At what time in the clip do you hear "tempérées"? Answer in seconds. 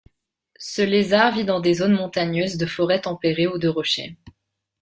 3.01-3.45